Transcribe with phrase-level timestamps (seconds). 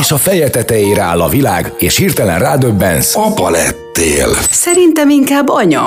[0.00, 3.16] És a feje tetejére áll a világ, és hirtelen rádöbbensz.
[3.16, 4.28] Apa lettél.
[4.50, 5.84] Szerintem inkább anya.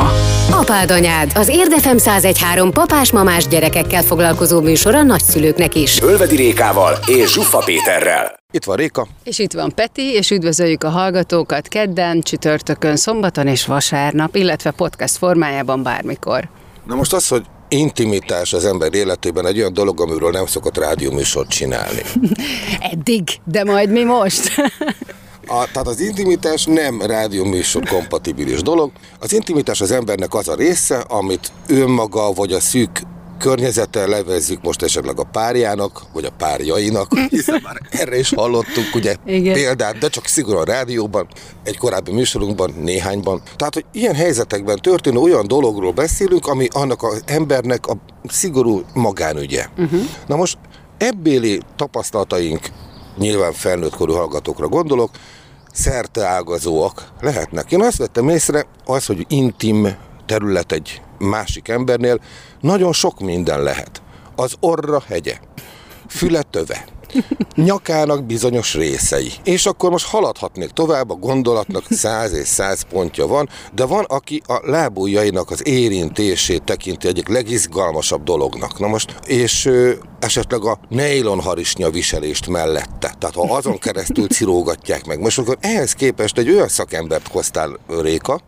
[0.52, 6.02] Apád anyád, az Érdefem 1013 papás-mamás gyerekekkel foglalkozó műsor a nagyszülőknek is.
[6.02, 8.36] Ölvedi Rékával és Zsuffa Péterrel.
[8.52, 9.08] Itt van Réka.
[9.24, 15.18] És itt van Peti, és üdvözöljük a hallgatókat kedden, csütörtökön, szombaton és vasárnap, illetve podcast
[15.18, 16.50] formájában bármikor.
[16.86, 21.50] Na most az, hogy intimitás az ember életében egy olyan dolog, amiről nem szokott rádióműsort
[21.50, 22.02] csinálni.
[22.92, 24.50] Eddig, de majd mi most?
[25.50, 28.92] A, tehát az intimitás nem rádióműsor kompatibilis dolog.
[29.20, 33.02] Az intimitás az embernek az a része, amit önmaga vagy a szűk
[33.38, 39.16] környezeten levezzük most esetleg a párjának, vagy a párjainak, hiszen már erre is hallottunk ugye
[39.26, 39.54] Igen.
[39.54, 41.28] példát, de csak szigorúan a rádióban,
[41.64, 43.42] egy korábbi műsorunkban, néhányban.
[43.56, 49.66] Tehát, hogy ilyen helyzetekben történő olyan dologról beszélünk, ami annak az embernek a szigorú magánügye.
[49.78, 50.02] Uh-huh.
[50.28, 50.58] Na most
[50.98, 52.62] ebbéli tapasztalataink,
[53.18, 55.10] nyilván felnőttkorú hallgatókra gondolok,
[55.74, 57.72] szerte ágazóak lehetnek.
[57.72, 59.88] Én azt vettem észre, az, hogy intim
[60.26, 62.20] terület egy másik embernél,
[62.62, 64.02] nagyon sok minden lehet.
[64.36, 65.38] Az orra hegye,
[66.08, 66.86] füle töve,
[67.56, 69.32] nyakának bizonyos részei.
[69.44, 74.42] És akkor most haladhatnék tovább, a gondolatnak száz és száz pontja van, de van, aki
[74.48, 78.80] a lábujjainak az érintését tekinti egyik legizgalmasabb dolognak.
[78.80, 83.16] Na most, és ö, esetleg a nylon harisnya viselést mellette.
[83.20, 85.20] Tehát ha azon keresztül cirógatják meg.
[85.20, 88.42] Most akkor ehhez képest egy olyan szakembert hoztál Réka,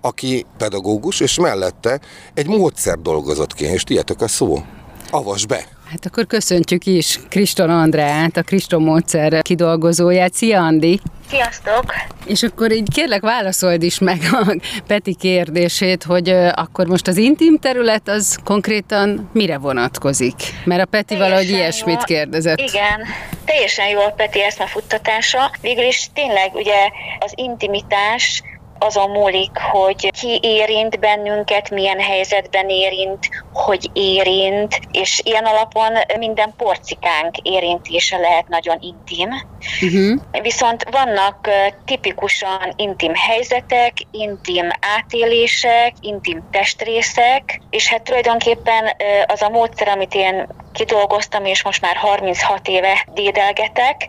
[0.00, 2.00] aki pedagógus, és mellette
[2.34, 4.62] egy módszer dolgozott ki, és tietek a szó.
[5.10, 5.64] Avas be!
[5.90, 10.34] Hát akkor köszöntjük is Kriston Andrát, a Kriston módszer kidolgozóját.
[10.34, 11.00] Szia, Andi!
[11.30, 11.84] Sziasztok!
[12.26, 17.58] És akkor így kérlek válaszold is meg a Peti kérdését, hogy akkor most az intim
[17.58, 20.34] terület az konkrétan mire vonatkozik?
[20.64, 22.16] Mert a Peti valahogy Teljesen ilyesmit jó.
[22.16, 22.58] kérdezett.
[22.58, 23.00] Igen,
[23.44, 25.50] teljesen jó a Peti eszmefuttatása.
[25.60, 28.42] Végül is tényleg ugye az intimitás
[28.78, 36.54] azon múlik, hogy ki érint bennünket, milyen helyzetben érint, hogy érint, és ilyen alapon minden
[36.56, 39.28] porcikánk érintése lehet nagyon intim.
[39.82, 40.42] Uh-huh.
[40.42, 41.48] Viszont vannak
[41.84, 48.84] tipikusan intim helyzetek, intim átélések, intim testrészek, és hát tulajdonképpen
[49.26, 54.08] az a módszer, amit én kidolgoztam, és most már 36 éve dédelgetek,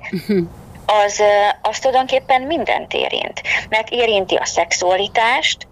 [1.06, 1.24] az,
[1.62, 3.42] az tulajdonképpen mindent érint.
[3.70, 5.68] Mert érinti a szexualitást,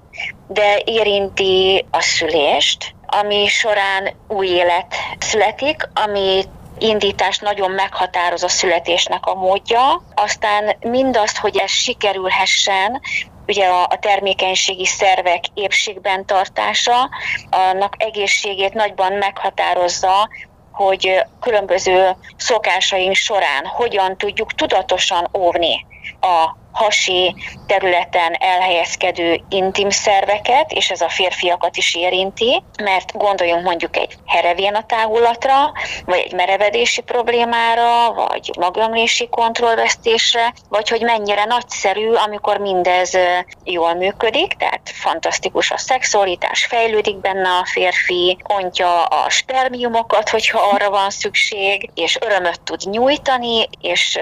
[0.47, 6.43] de érinti a szülést, ami során új élet születik, ami
[6.79, 13.01] indítás nagyon meghatároz a születésnek a módja, aztán mindazt, hogy ez sikerülhessen,
[13.47, 17.09] ugye a, a termékenységi szervek épségben tartása,
[17.49, 20.29] annak egészségét nagyban meghatározza,
[20.77, 25.85] hogy különböző szokásaink során hogyan tudjuk tudatosan óvni
[26.21, 27.35] a hasi
[27.67, 34.77] területen elhelyezkedő intim szerveket, és ez a férfiakat is érinti, mert gondoljunk mondjuk egy herevén
[34.87, 35.71] távulatra,
[36.05, 43.17] vagy egy merevedési problémára, vagy magömlési kontrollvesztésre, vagy hogy mennyire nagyszerű, amikor mindez
[43.63, 50.89] jól működik, tehát fantasztikus a szexualitás, fejlődik benne a férfi, ontja a spermiumokat, hogyha arra
[50.89, 54.19] van szükség, és örömöt tud nyújtani, és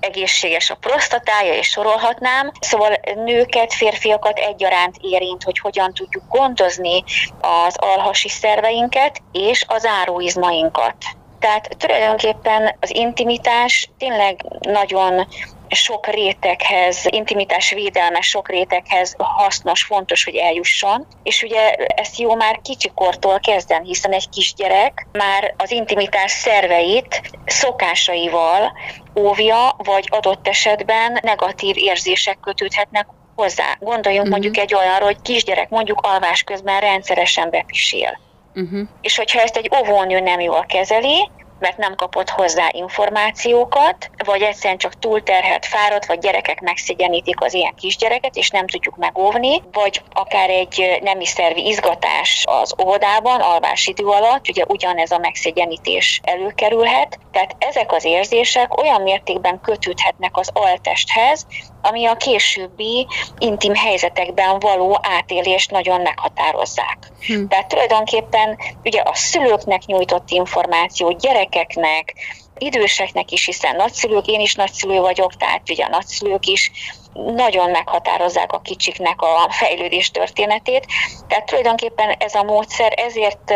[0.00, 2.52] egészséges a prostatája, és sorolhatnám.
[2.60, 7.02] Szóval nőket, férfiakat egyaránt érint, hogy hogyan tudjuk gondozni
[7.40, 10.96] az alhasi szerveinket és az áróizmainkat.
[11.38, 15.26] Tehát tulajdonképpen az intimitás tényleg nagyon
[15.68, 21.06] sok réteghez, intimitás védelme sok réteghez hasznos, fontos, hogy eljusson.
[21.22, 28.72] És ugye ezt jó már kicsikortól kezden, hiszen egy kisgyerek már az intimitás szerveit szokásaival
[29.16, 33.76] óvja, vagy adott esetben negatív érzések kötődhetnek hozzá.
[33.80, 34.42] Gondoljunk uh-huh.
[34.42, 38.18] mondjuk egy olyanra, hogy kisgyerek mondjuk alvás közben rendszeresen bepisil.
[38.54, 38.88] Uh-huh.
[39.00, 44.78] És hogyha ezt egy óvónő nem jól kezeli, mert nem kapott hozzá információkat, vagy egyszerűen
[44.78, 50.50] csak túlterhelt, fáradt, vagy gyerekek megszégyenítik az ilyen kisgyereket, és nem tudjuk megóvni, vagy akár
[50.50, 57.18] egy nemi szervi izgatás az óvodában, alvásidő alatt, ugye ugyanez a megszégyenítés előkerülhet.
[57.32, 61.46] Tehát ezek az érzések olyan mértékben kötődhetnek az altesthez,
[61.88, 63.06] ami a későbbi
[63.38, 66.98] intim helyzetekben való átélést nagyon meghatározzák.
[67.26, 67.46] Hm.
[67.46, 72.14] Tehát tulajdonképpen ugye a szülőknek nyújtott információ, gyerekeknek,
[72.58, 76.70] időseknek is, hiszen nagyszülők, én is nagyszülő vagyok, tehát ugye a nagyszülők is
[77.12, 80.86] nagyon meghatározzák a kicsiknek a fejlődés történetét.
[81.28, 83.52] Tehát tulajdonképpen ez a módszer ezért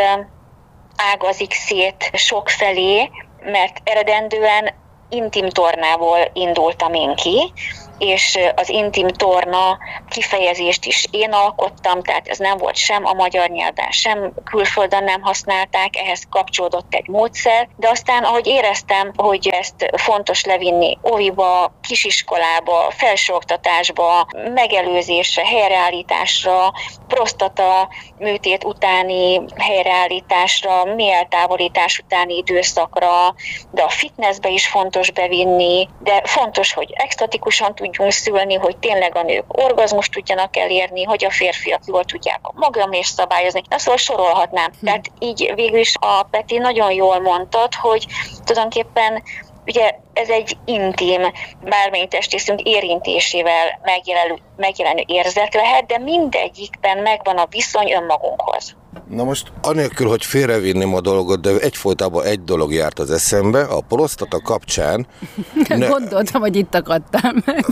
[1.13, 3.09] ágazik szét sok felé,
[3.43, 4.73] mert eredendően
[5.09, 7.53] intim tornából indultam én ki,
[8.01, 9.77] és az intim torna
[10.09, 15.21] kifejezést is én alkottam, tehát ez nem volt sem a magyar nyelven, sem külföldön nem
[15.21, 22.91] használták, ehhez kapcsolódott egy módszer, de aztán ahogy éreztem, hogy ezt fontos levinni óviba, kisiskolába,
[22.91, 26.73] felsőoktatásba, megelőzésre, helyreállításra,
[27.07, 33.35] prostata műtét utáni helyreállításra, méltávolítás utáni időszakra,
[33.71, 39.15] de a fitnessbe is fontos bevinni, de fontos, hogy extatikusan tudjuk tudjunk szülni, hogy tényleg
[39.15, 43.61] a nők orgazmust tudjanak elérni, hogy a férfiak jól tudják a magamlést szabályozni.
[43.69, 44.71] Na szóval sorolhatnám.
[44.79, 44.85] Hm.
[44.85, 48.05] Tehát így végül is a Peti nagyon jól mondtad, hogy
[48.45, 49.23] tulajdonképpen
[49.65, 51.21] ugye ez egy intim,
[51.63, 58.75] bármely testrészünk érintésével megjelenő, megjelenő érzet lehet, de mindegyikben megvan a viszony önmagunkhoz.
[59.09, 63.81] Na most, anélkül, hogy félrevinném a dolgot, de egyfolytában egy dolog járt az eszembe, a
[63.81, 65.07] prostata kapcsán...
[65.67, 65.87] ne...
[65.87, 67.65] Gondoltam, hogy itt akadtam meg.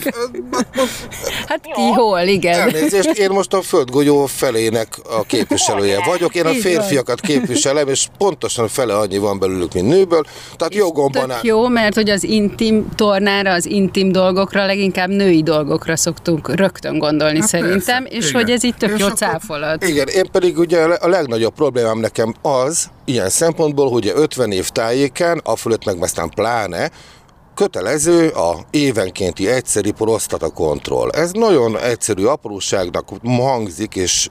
[1.48, 2.60] hát ki hol, igen.
[2.60, 8.68] Elnézést, én most a földgolyó felének a képviselője vagyok, én a férfiakat képviselem, és pontosan
[8.68, 10.24] fele annyi van belőlük, mint nőből,
[10.58, 11.40] tehát jogomban áll.
[11.44, 17.40] jó, mert hogy az intim tornára, az intim dolgokra, leginkább női dolgokra szoktunk rögtön gondolni
[17.40, 18.42] hát szerintem, persze, és igen.
[18.42, 19.88] hogy ez itt tök és jó cáfolat.
[19.88, 25.42] Igen, én pedig ugye a legnagyobb problémám nekem az, ilyen szempontból, hogy 50 év tájékán,
[25.44, 26.90] a fölött meg aztán pláne,
[27.56, 31.10] kötelező a évenkénti egyszeri prostata kontroll.
[31.10, 34.30] Ez nagyon egyszerű apróságnak hangzik, és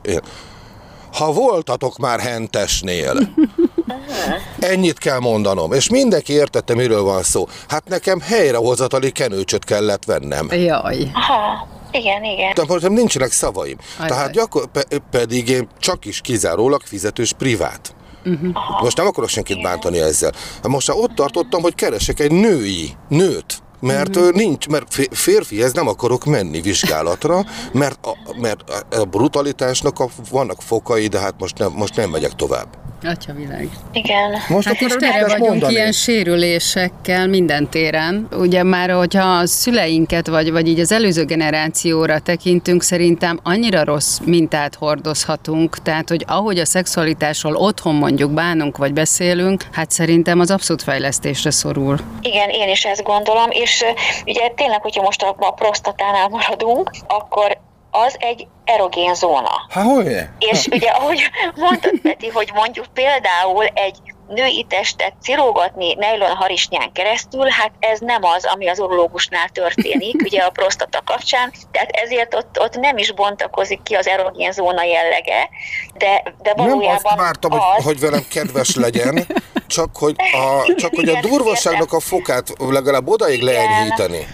[1.12, 3.18] ha voltatok már hentesnél,
[4.58, 7.46] ennyit kell mondanom, és mindenki értette, miről van szó.
[7.68, 10.48] Hát nekem helyrehozatali kenőcsöt kellett vennem.
[10.50, 11.10] Jaj.
[11.12, 11.77] Aha.
[11.90, 12.52] Igen, igen.
[12.54, 13.76] De most nincsenek szavaim.
[13.96, 14.08] Ajaj.
[14.08, 17.94] Tehát gyakor, pe, pedig én csak is kizárólag fizetős privát.
[18.24, 18.80] Uh-huh.
[18.82, 20.32] Most nem akarok senkit bántani ezzel.
[20.62, 24.32] Most ott tartottam, hogy keresek egy női nőt, mert uh-huh.
[24.32, 31.06] nincs, mert férfihez nem akarok menni vizsgálatra, mert a, mert a brutalitásnak a, vannak fokai,
[31.06, 32.66] de hát most nem, most nem megyek tovább.
[33.02, 33.68] Atya világ.
[33.92, 34.30] Igen.
[34.48, 35.72] Most hát és tere vagyunk mondani.
[35.72, 38.28] ilyen sérülésekkel minden téren.
[38.32, 44.18] Ugye már, hogyha a szüleinket, vagy, vagy így az előző generációra tekintünk, szerintem annyira rossz
[44.24, 50.50] mintát hordozhatunk, tehát, hogy ahogy a szexualitásról otthon mondjuk bánunk, vagy beszélünk, hát szerintem az
[50.50, 51.98] abszolút fejlesztésre szorul.
[52.20, 53.84] Igen, én is ezt gondolom, és
[54.26, 57.58] ugye tényleg, hogyha most a, a prostatánál maradunk, akkor
[57.90, 59.66] az egy erogén zóna.
[59.68, 60.06] Há, hogy?
[60.38, 63.96] És ugye, ahogy mondtad, Peti, hogy mondjuk például egy
[64.28, 70.40] női testet cirógatni nejlon harisnyán keresztül, hát ez nem az, ami az urológusnál történik, ugye
[70.40, 75.48] a prostata kapcsán, tehát ezért ott, ott nem is bontakozik ki az erogén zóna jellege,
[75.94, 77.58] de, de valójában Nem azt vártam, az...
[77.58, 79.26] hogy, hogy velem kedves legyen,
[79.68, 84.26] csak hogy a, csak hogy a durvaságnak a fokát legalább odaig leenyhíteni.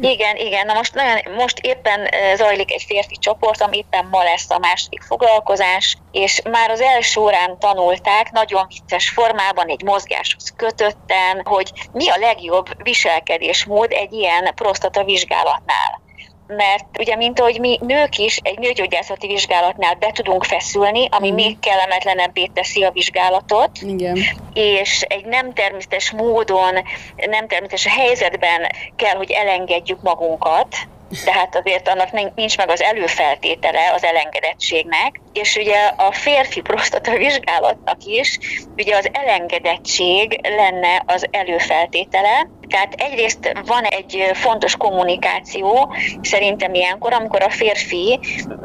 [0.00, 0.66] Igen, igen.
[0.66, 5.02] Na most, nagyon, most éppen zajlik egy férfi csoport, ami éppen ma lesz a második
[5.02, 12.08] foglalkozás, és már az első órán tanulták, nagyon vicces formában, egy mozgáshoz kötötten, hogy mi
[12.08, 16.06] a legjobb viselkedésmód egy ilyen prostata vizsgálatnál
[16.48, 21.34] mert ugye, mint ahogy mi nők is egy nőgyógyászati vizsgálatnál be tudunk feszülni, ami mm.
[21.34, 24.18] még kellemetlenebbé teszi a vizsgálatot, Igen.
[24.54, 26.74] és egy nem természetes módon,
[27.16, 30.76] nem természetes helyzetben kell, hogy elengedjük magunkat,
[31.24, 37.16] de hát azért annak nincs meg az előfeltétele az elengedettségnek, és ugye a férfi prostata
[37.16, 38.38] vizsgálatnak is
[38.76, 47.42] ugye az elengedettség lenne az előfeltétele, tehát egyrészt van egy fontos kommunikáció, szerintem ilyenkor, amikor
[47.42, 48.20] a férfi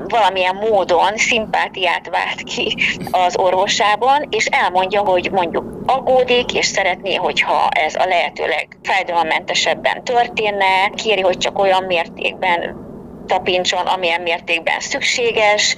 [0.07, 2.75] valamilyen módon szimpátiát vált ki
[3.11, 10.89] az orvosában, és elmondja, hogy mondjuk aggódik, és szeretné, hogyha ez a lehetőleg fájdalommentesebben történne,
[10.95, 12.81] kéri, hogy csak olyan mértékben
[13.27, 15.75] tapincson, amilyen mértékben szükséges,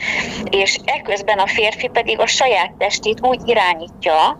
[0.49, 4.39] és ekközben a férfi pedig a saját testét úgy irányítja,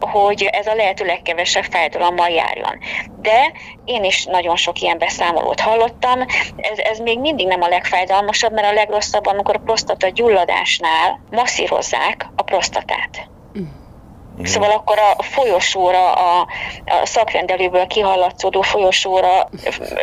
[0.00, 2.78] hogy ez a lehető legkevesebb fájdalommal járjon.
[3.22, 3.52] De
[3.84, 6.20] én is nagyon sok ilyen beszámolót hallottam,
[6.56, 12.26] ez, ez még mindig nem a legfájdalmasabb, mert a legrosszabb, amikor a prostata gyulladásnál masszírozzák
[12.36, 13.29] a prostatát.
[14.40, 14.44] Mm.
[14.44, 16.40] Szóval akkor a folyosóra, a,
[16.84, 19.48] a szakrendelőből kihallatszódó folyosóra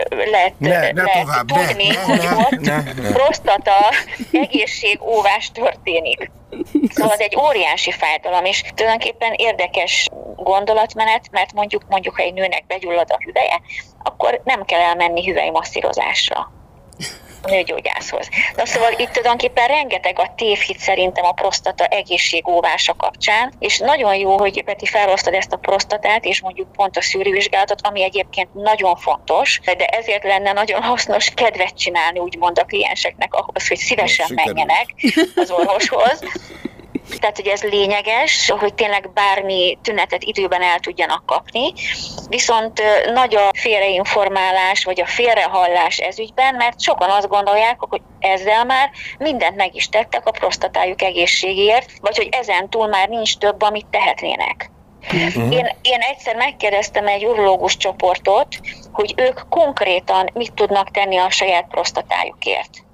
[0.10, 3.12] lehet, ne, ne lehet tovább, tudni, ne, hogy ne, ott ne, ne.
[3.12, 3.91] prostata
[4.32, 6.32] egészségóvás történik.
[6.89, 12.65] Szóval az egy óriási fájdalom, és tulajdonképpen érdekes gondolatmenet, mert mondjuk, mondjuk, ha egy nőnek
[12.67, 13.62] begyullad a hüveje,
[14.03, 15.50] akkor nem kell elmenni hüvely
[17.41, 18.29] masszírozásra nőgyógyászhoz.
[18.56, 24.38] Na szóval itt tulajdonképpen rengeteg a tévhit szerintem a prostata egészségóvása kapcsán, és nagyon jó,
[24.38, 29.60] hogy Peti felosztad ezt a prostatát, és mondjuk pont a szűrővizsgálatot, ami egyébként nagyon fontos,
[29.63, 34.94] de ezért lenne nagyon hasznos kedvet csinálni, úgymond a klienseknek ahhoz, hogy szívesen menjenek
[35.36, 36.20] az orvoshoz.
[37.19, 41.73] Tehát, hogy ez lényeges, hogy tényleg bármi tünetet időben el tudjanak kapni.
[42.29, 42.81] Viszont
[43.13, 48.89] nagy a félreinformálás, vagy a félrehallás ez ügyben, mert sokan azt gondolják, hogy ezzel már
[49.17, 53.87] mindent meg is tettek a prostatájuk egészségéért, vagy hogy ezen túl már nincs több, amit
[53.91, 54.69] tehetnének.
[55.13, 55.53] Uh-huh.
[55.53, 58.47] Én, én egyszer megkérdeztem egy urológus csoportot,
[58.91, 62.85] hogy ők konkrétan mit tudnak tenni a saját prostatájukért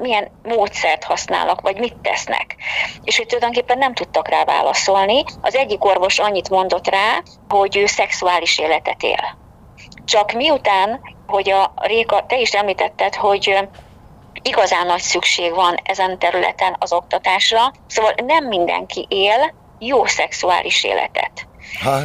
[0.00, 2.56] milyen módszert használnak, vagy mit tesznek.
[3.04, 5.24] És hogy tulajdonképpen nem tudtak rá válaszolni.
[5.40, 9.38] Az egyik orvos annyit mondott rá, hogy ő szexuális életet él.
[10.04, 13.68] Csak miután, hogy a Réka, te is említetted, hogy
[14.42, 21.46] igazán nagy szükség van ezen területen az oktatásra, szóval nem mindenki él jó szexuális életet.
[21.82, 21.98] Ha.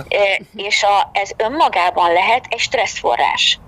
[0.56, 3.60] És a, ez önmagában lehet egy stresszforrás.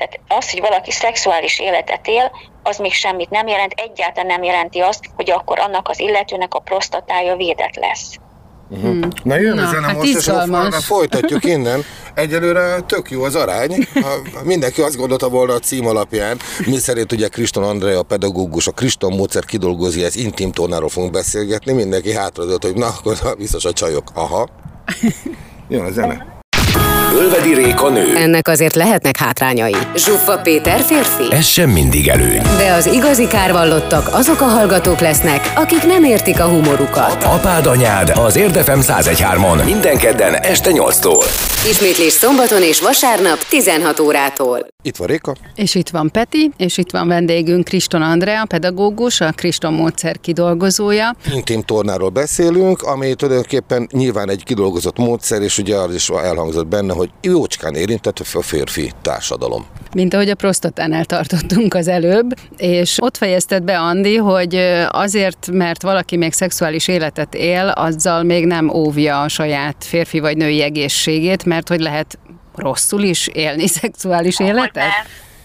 [0.00, 2.30] Tehát az, hogy valaki szexuális életet él,
[2.62, 6.58] az még semmit nem jelent, egyáltalán nem jelenti azt, hogy akkor annak az illetőnek a
[6.58, 8.14] prostatája védett lesz.
[8.70, 8.90] Uh-huh.
[8.90, 9.08] Hmm.
[9.22, 10.14] Na jön Na, a zene hát most,
[10.76, 11.84] és folytatjuk innen.
[12.14, 13.86] Egyelőre tök jó az arány.
[14.34, 18.66] Ha mindenki azt gondolta volna a cím alapján, mi szerint ugye Kriston Andrea a pedagógus,
[18.66, 23.64] a Kriston módszer kidolgozja, ez intim tónáról fogunk beszélgetni, mindenki hátradőlt, hogy na, akkor biztos
[23.64, 24.10] a csajok.
[24.14, 24.48] Aha.
[25.68, 26.29] Jön a zene.
[27.12, 28.16] Ölvedi Réka nő.
[28.16, 29.76] Ennek azért lehetnek hátrányai.
[29.96, 31.34] Zsuffa Péter férfi.
[31.34, 32.42] Ez sem mindig előny.
[32.56, 37.24] De az igazi kárvallottak azok a hallgatók lesznek, akik nem értik a humorukat.
[37.24, 41.24] Apád anyád az Érdefem 1013-on minden kedden este 8-tól.
[41.70, 44.66] Ismétlés szombaton és vasárnap 16 órától.
[44.82, 45.34] Itt van Réka.
[45.54, 51.16] És itt van Peti, és itt van vendégünk Kriston Andrea, pedagógus, a Kriston módszer kidolgozója.
[51.34, 56.92] Intim tornáról beszélünk, ami tulajdonképpen nyilván egy kidolgozott módszer, és ugye az is elhangzott benne,
[57.00, 59.66] hogy jócskán érintett a férfi társadalom.
[59.94, 64.54] Mint ahogy a prostatánál tartottunk az előbb, és ott fejezted be, Andi, hogy
[64.88, 70.36] azért, mert valaki még szexuális életet él, azzal még nem óvja a saját férfi vagy
[70.36, 72.18] női egészségét, mert hogy lehet
[72.54, 74.84] rosszul is élni szexuális életet?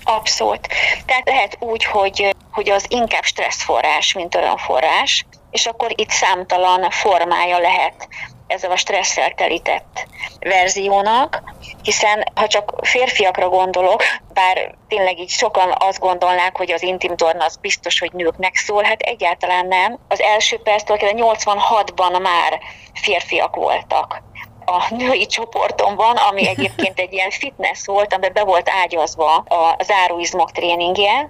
[0.04, 0.68] Abszolút.
[1.06, 7.58] Tehát lehet úgy, hogy, hogy az inkább stresszforrás, mint örömforrás, és akkor itt számtalan formája
[7.58, 8.08] lehet
[8.48, 10.08] ezzel a stresszel telített
[10.40, 11.44] verziónak,
[11.84, 17.46] hiszen ha csak férfiakra gondolok, bár tényleg így sokan azt gondolnák, hogy az intim torna
[17.46, 20.00] az biztos, hogy nőknek szól, hát egyáltalán nem.
[20.08, 22.60] Az első perctől 86-ban már
[22.94, 24.24] férfiak voltak
[24.66, 30.52] a női csoportomban, ami egyébként egy ilyen fitness volt, amiben be volt ágyazva a záróizmok
[30.52, 31.30] tréningje,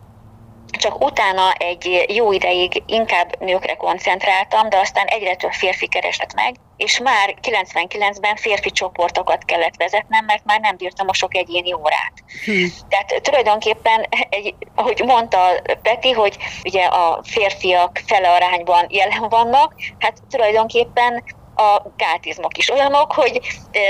[0.75, 6.55] csak utána egy jó ideig inkább nőkre koncentráltam, de aztán egyre több férfi keresett meg,
[6.77, 12.13] és már 99-ben férfi csoportokat kellett vezetnem, mert már nem bírtam a sok egyéni órát.
[12.45, 12.67] Hmm.
[12.89, 15.39] Tehát tulajdonképpen, egy, ahogy mondta
[15.81, 21.23] Peti, hogy ugye a férfiak fele arányban jelen vannak, hát tulajdonképpen
[21.55, 23.39] a gátizmok is olyanok, hogy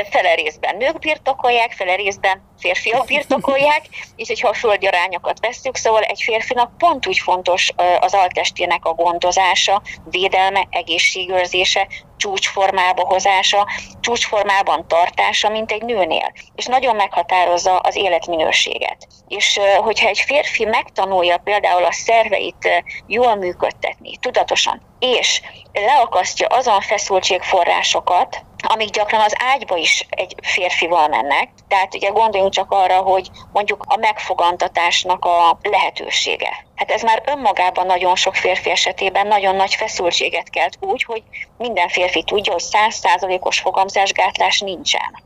[0.10, 3.82] fele részben nők birtokolják, fele részben férfiak birtokolják,
[4.16, 9.82] és hogyha a földjarányokat veszük, szóval egy férfinak pont úgy fontos az alttestének a gondozása,
[10.10, 13.68] védelme, egészségőrzése, csúcsformába hozása,
[14.00, 16.32] csúcsformában tartása, mint egy nőnél.
[16.56, 19.08] És nagyon meghatározza az életminőséget.
[19.28, 25.42] És hogyha egy férfi megtanulja például a szerveit jól működtetni, tudatosan, és
[25.74, 31.50] leakasztja azon feszültségforrásokat, amik gyakran az ágyba is egy férfival mennek.
[31.68, 36.66] Tehát ugye gondoljunk csak arra, hogy mondjuk a megfogantatásnak a lehetősége.
[36.76, 41.24] Hát ez már önmagában nagyon sok férfi esetében nagyon nagy feszültséget kelt úgy, hogy
[41.58, 45.24] minden férfi tudja, hogy százszázalékos fogamzásgátlás nincsen.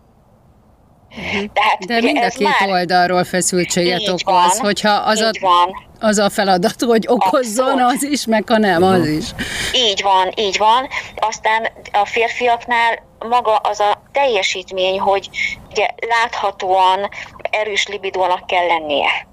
[1.18, 1.44] Uh-huh.
[1.54, 2.70] Tehát, De mind a két már...
[2.70, 5.88] oldalról feszültséget okoz, van, hogyha az a, van.
[6.00, 7.94] az a feladat, hogy okozzon Abszolút.
[7.94, 9.26] az is, meg ha nem, az is.
[9.74, 10.88] Így van, így van.
[11.16, 15.30] Aztán a férfiaknál maga az a teljesítmény, hogy
[15.70, 17.10] ugye láthatóan
[17.50, 19.28] erős libidónak kell lennie.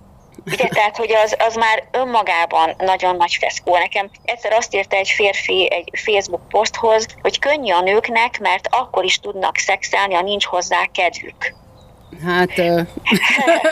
[0.52, 3.76] Ugye, tehát, hogy az, az már önmagában nagyon nagy feszkó.
[3.76, 9.04] Nekem egyszer azt írta egy férfi egy Facebook poszthoz, hogy könnyű a nőknek, mert akkor
[9.04, 11.54] is tudnak szexelni, ha nincs hozzá kedvük.
[12.24, 12.50] Hát,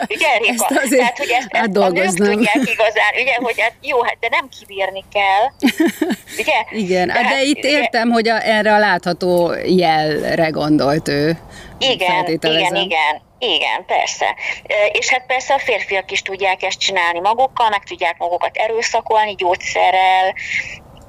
[0.09, 0.53] ugye, Réka?
[0.53, 4.17] Ezt azért Tehát, hogy ezt, ezt a nők tudják igazán, ugye, hogy hát jó, hát
[4.21, 5.71] de nem kibírni kell,
[6.41, 6.81] ugye?
[6.83, 11.39] Igen, hát, de, de itt értem, hogy a, erre a látható jelre gondolt ő.
[11.79, 13.23] Igen, igen, igen.
[13.39, 14.35] Igen, persze.
[14.93, 20.35] És hát persze a férfiak is tudják ezt csinálni magukkal, meg tudják magukat erőszakolni gyógyszerrel,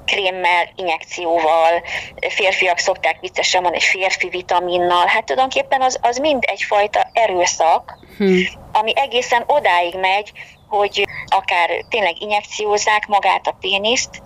[0.06, 1.82] krémmel, injekcióval,
[2.28, 8.44] férfiak szokták viccesen mondani, egy férfi vitaminnal, hát tulajdonképpen az, az mind egyfajta erőszak, hmm.
[8.72, 10.32] ami egészen odáig megy,
[10.68, 14.22] hogy akár tényleg injekciózzák magát a péniszt,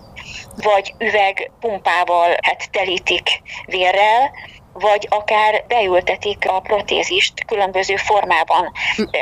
[0.55, 4.31] vagy üvegpumpával hát telítik vérrel,
[4.73, 8.71] vagy akár beültetik a protézist különböző formában.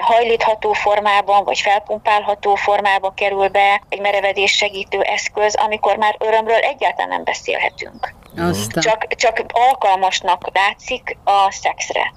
[0.01, 7.09] Hajlítható formában, vagy felpumpálható formába kerül be egy merevedés segítő eszköz, amikor már örömről egyáltalán
[7.09, 8.13] nem beszélhetünk.
[8.37, 8.83] Aztán.
[8.83, 12.13] Csak, csak alkalmasnak látszik a szexre.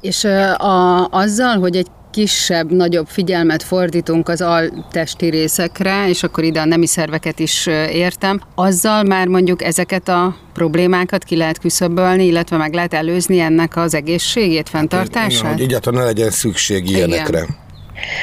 [0.00, 6.60] És a, azzal, hogy egy kisebb, nagyobb figyelmet fordítunk az altesti részekre, és akkor ide
[6.60, 12.56] a nemi szerveket is értem, azzal már mondjuk ezeket a problémákat ki lehet küszöbölni, illetve
[12.56, 15.52] meg lehet előzni ennek az egészségét, fenntartását?
[15.52, 17.38] Hogy egyáltalán ne legyen szükség ilyenekre.
[17.38, 17.56] Igen.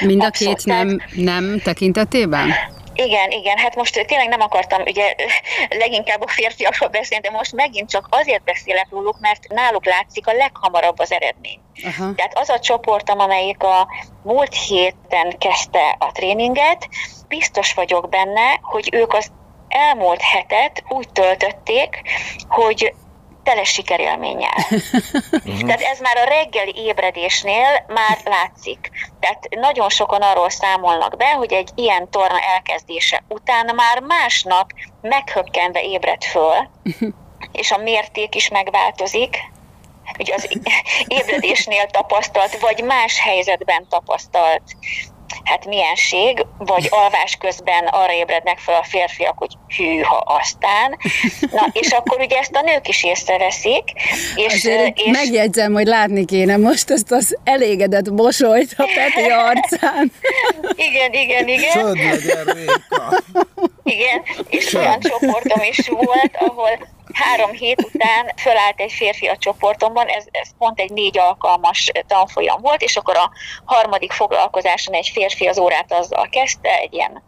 [0.06, 2.50] Mind a két nem, nem tekintetében?
[2.94, 5.16] Igen, igen, hát most tényleg nem akartam ugye
[5.70, 10.34] leginkább a férfiakról beszélni, de most megint csak azért beszélek róluk, mert náluk látszik a
[10.34, 11.60] leghamarabb az eredmény.
[11.84, 12.14] Aha.
[12.16, 13.88] Tehát az a csoportom, amelyik a
[14.24, 16.90] múlt héten kezdte a tréninget,
[17.28, 19.32] biztos vagyok benne, hogy ők az
[19.68, 22.02] elmúlt hetet úgy töltötték,
[22.48, 22.94] hogy
[23.44, 24.66] tele sikerélménnyel.
[24.70, 25.60] uh-huh.
[25.60, 28.92] Tehát ez már a reggeli ébredésnél már látszik.
[29.20, 34.72] Tehát nagyon sokan arról számolnak be, hogy egy ilyen torna elkezdése után már másnap
[35.02, 36.70] meghökkenve ébred föl,
[37.52, 39.38] és a mérték is megváltozik,
[40.20, 40.50] ugye az
[41.08, 44.64] ébredésnél tapasztalt, vagy más helyzetben tapasztalt
[45.44, 50.98] hát milyenség, vagy alvás közben arra ébrednek fel a férfiak, hogy hűha aztán.
[51.52, 53.84] Na, és akkor ugye ezt a nők is észreveszik.
[54.36, 55.12] És, Azért és...
[55.12, 60.12] megjegyzem, hogy látni kéne most ezt az elégedett mosolyt a Peti arcán.
[60.76, 61.72] igen, igen, igen.
[61.72, 62.58] Csönd legyen,
[63.84, 70.08] Igen, és olyan csoportom is volt, ahol három hét után fölállt egy férfi a csoportomban,
[70.08, 73.32] ez, ez pont egy négy alkalmas tanfolyam volt, és akkor a
[73.66, 77.24] harmadik foglalkozáson egy férfi az órát azzal kezdte, egy ilyen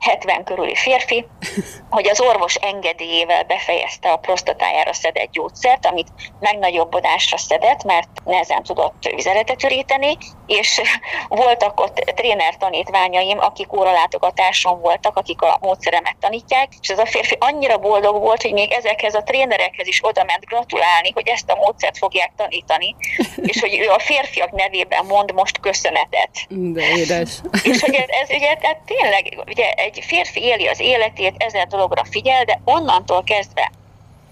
[0.00, 1.26] 70 körüli férfi,
[1.90, 6.08] hogy az orvos engedélyével befejezte a prostatájára szedett gyógyszert, amit
[6.40, 10.80] megnagyobbodásra szedett, mert nehezen tudott vizeletet üríteni, és
[11.28, 17.36] voltak ott tréner tanítványaim, akik óralátogatáson voltak, akik a módszeremet tanítják, és ez a férfi
[17.40, 21.54] annyira boldog volt, hogy még ezekhez a trénerekhez is oda ment gratulálni, hogy ezt a
[21.54, 22.96] módszert fogják tanítani,
[23.50, 26.30] és hogy ő a férfiak nevében mond most köszönetet.
[26.48, 27.30] De édes.
[27.62, 32.04] És hogy ez, ez ugye, tehát tényleg, ugye egy férfi éli az életét, ezer dologra
[32.04, 33.70] figyel, de onnantól kezdve,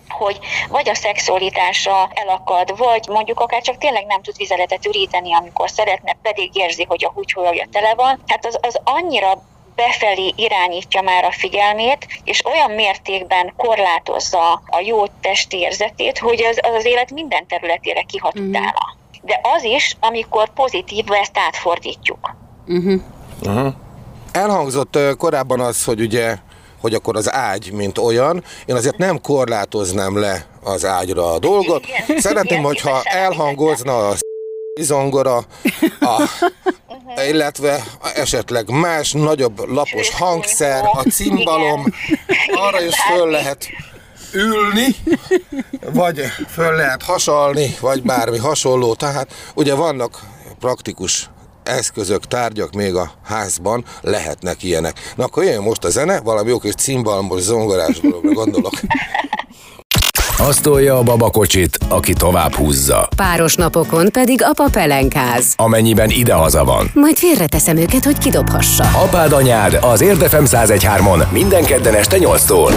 [0.08, 5.70] hogy vagy a szexualitása elakad, vagy mondjuk akár csak tényleg nem tud vizeletet üríteni, amikor
[5.70, 8.22] szeretne, pedig érzi, hogy a húgyhólyagja tele van.
[8.26, 9.42] Hát az, az annyira
[9.74, 16.58] befelé irányítja már a figyelmét, és olyan mértékben korlátozza a jó testi érzetét, hogy az,
[16.62, 18.48] az, az élet minden területére kihat uh-huh.
[18.48, 18.96] utána.
[19.22, 22.36] De az is, amikor pozitív ezt átfordítjuk.
[22.66, 23.00] Uh-huh.
[23.42, 23.74] Uh-huh.
[24.34, 26.36] Elhangzott korábban az, hogy ugye
[26.80, 31.84] hogy akkor az ágy, mint olyan, én azért nem korlátoznám le az ágyra a dolgot.
[32.16, 34.14] Szeretném, hogyha elhangozna a
[34.80, 35.36] zongora,
[36.00, 36.22] a,
[37.30, 41.84] illetve esetleg más, nagyobb lapos hangszer, a cimbalom,
[42.54, 43.68] arra is föl lehet
[44.32, 44.96] ülni,
[45.92, 48.94] vagy föl lehet hasalni, vagy bármi hasonló.
[48.94, 50.20] Tehát ugye vannak
[50.58, 51.28] praktikus
[51.64, 55.12] eszközök, tárgyak még a házban lehetnek ilyenek.
[55.16, 58.72] Na akkor jön most a zene, valami jó kis cimbalmos, zongorás dologra gondolok.
[60.38, 63.08] Azt tolja a babakocsit, aki tovább húzza.
[63.16, 65.52] Páros napokon pedig apa pelenkáz.
[65.56, 66.90] Amennyiben idehaza van.
[66.94, 68.84] Majd félreteszem őket, hogy kidobhassa.
[68.84, 72.72] Apád anyád az Érdefem 101.3-on minden kedden este 8-tól.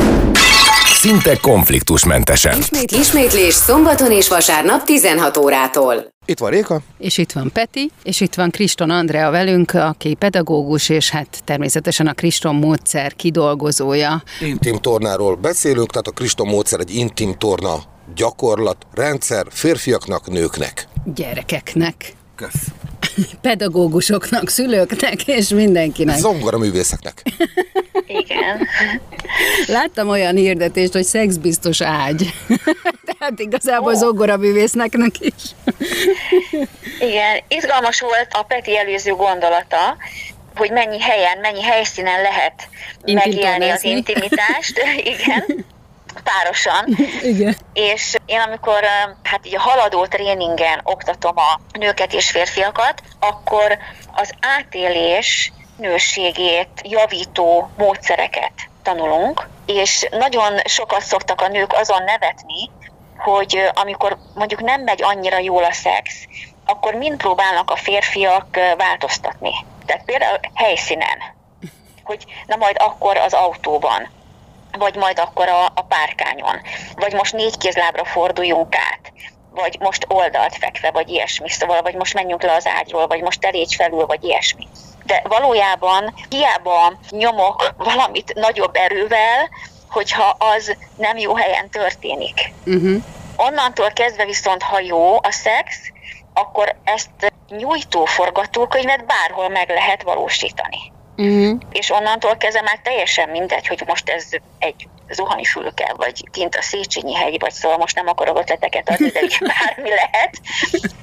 [0.93, 2.58] Szinte konfliktusmentesen.
[2.58, 6.15] Ismét, ismétlés szombaton és vasárnap 16 órától.
[6.30, 6.82] Itt van Réka.
[6.98, 12.08] És itt van Peti, és itt van Kriston Andrea velünk, aki pedagógus, és hát természetesen
[12.08, 14.24] a Kriston módszer kidolgozója.
[14.42, 17.76] Intim tornáról beszélünk, tehát a Kriston módszer egy intim torna
[18.16, 20.88] gyakorlat, rendszer férfiaknak, nőknek.
[21.16, 22.13] Gyerekeknek.
[22.36, 22.68] Kösz.
[23.42, 26.18] Pedagógusoknak, szülőknek és mindenkinek.
[26.18, 27.24] Zongora művészeknek.
[28.08, 28.68] Igen.
[29.68, 32.34] Láttam olyan hirdetést, hogy szexbiztos ágy.
[33.19, 33.97] Tehát igazából oh.
[33.97, 35.34] zongora művésznek is.
[36.99, 39.97] Igen, izgalmas volt a Peti előző gondolata,
[40.56, 42.67] hogy mennyi helyen, mennyi helyszínen lehet
[43.06, 44.82] megélni az intimitást.
[45.13, 45.65] Igen
[46.23, 46.97] párosan.
[47.21, 47.56] Igen.
[47.73, 48.84] És én amikor
[49.23, 53.77] hát így a haladó tréningen oktatom a nőket és férfiakat, akkor
[54.12, 58.51] az átélés nőségét javító módszereket
[58.84, 62.69] tanulunk, és nagyon sokat szoktak a nők azon nevetni,
[63.17, 66.27] hogy amikor mondjuk nem megy annyira jól a szex,
[66.65, 69.51] akkor mind próbálnak a férfiak változtatni.
[69.86, 71.36] Tehát például helyszínen,
[72.03, 74.10] hogy na majd akkor az autóban,
[74.77, 76.62] vagy majd akkor a, a párkányon,
[76.95, 79.12] vagy most négy kézlábra forduljunk át,
[79.51, 83.39] vagy most oldalt fekve, vagy ilyesmi, szóval, vagy most menjünk le az ágyról, vagy most
[83.39, 84.67] telégy felül, vagy ilyesmi.
[85.03, 89.49] De valójában hiába nyomok valamit nagyobb erővel,
[89.89, 92.54] hogyha az nem jó helyen történik.
[92.65, 93.04] Uh-huh.
[93.36, 95.76] Onnantól kezdve viszont, ha jó a szex,
[96.34, 100.91] akkor ezt nyújtó forgatókönyvet bárhol meg lehet valósítani.
[101.17, 101.60] Uh-huh.
[101.71, 104.26] És onnantól kezdve már teljesen mindegy, hogy most ez
[104.60, 109.20] egy zuhanyfülke, vagy kint a Széchenyi hegy, vagy szóval most nem akarok ötleteket adni, de
[109.39, 110.41] bármi lehet.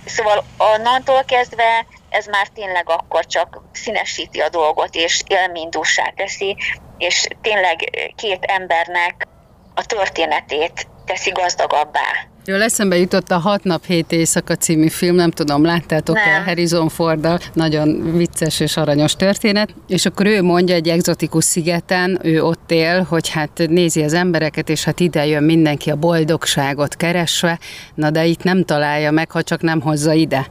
[0.06, 6.56] Szóval onnantól kezdve ez már tényleg akkor csak színesíti a dolgot, és élménydúsá teszi,
[6.98, 7.78] és tényleg
[8.16, 9.26] két embernek
[9.74, 12.26] a történetét teszi gazdagabbá.
[12.46, 17.28] Jól eszembe jutott a Hat nap, hét éjszaka című film, nem tudom, láttátok-e Harrison ford
[17.52, 23.02] nagyon vicces és aranyos történet, és akkor ő mondja egy egzotikus szigeten, ő ott él,
[23.02, 27.58] hogy hát nézi az embereket, és hát ide jön mindenki a boldogságot keresve,
[27.94, 30.46] na de itt nem találja meg, ha csak nem hozza ide.